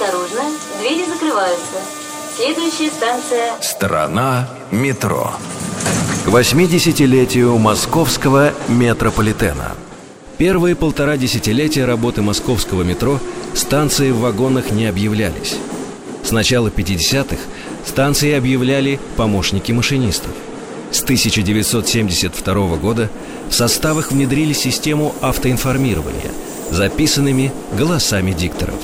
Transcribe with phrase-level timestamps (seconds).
[0.00, 0.42] Осторожно,
[0.80, 1.78] двери закрываются.
[2.36, 3.60] Следующая станция...
[3.60, 5.32] Страна метро.
[6.24, 9.72] К 80-летию московского метрополитена.
[10.36, 13.18] Первые полтора десятилетия работы московского метро
[13.54, 15.56] станции в вагонах не объявлялись.
[16.22, 17.38] С начала 50-х
[17.84, 20.30] станции объявляли помощники машинистов.
[20.92, 23.10] С 1972 года
[23.48, 26.30] в составах внедрили систему автоинформирования,
[26.70, 28.76] записанными голосами дикторов.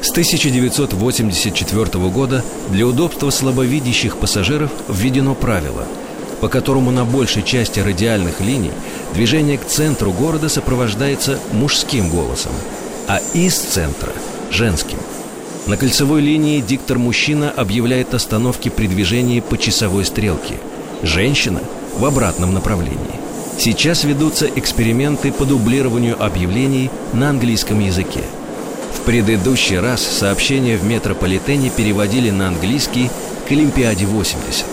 [0.00, 5.84] С 1984 года для удобства слабовидящих пассажиров введено правило,
[6.40, 8.72] по которому на большей части радиальных линий
[9.14, 12.52] движение к центру города сопровождается мужским голосом,
[13.06, 14.12] а из центра–
[14.50, 14.98] женским.
[15.66, 20.54] На кольцевой линии диктор-мужчина объявляет остановки при движении по часовой стрелке,
[21.02, 21.60] женщина–
[21.98, 23.18] в обратном направлении.
[23.58, 28.22] Сейчас ведутся эксперименты по дублированию объявлений на английском языке.
[29.08, 33.08] Предыдущий раз сообщения в метрополитене переводили на английский
[33.48, 34.66] к Олимпиаде 80.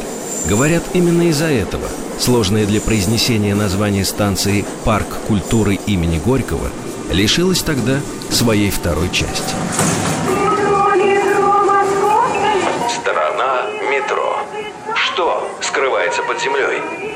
[0.50, 1.88] Говорят, именно из-за этого
[2.20, 6.70] сложное для произнесения название станции «Парк культуры имени Горького»
[7.14, 9.54] лишилось тогда своей второй части.
[12.94, 14.40] Страна метро.
[14.96, 17.15] Что скрывается под землей?